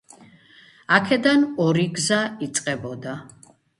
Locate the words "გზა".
1.99-2.21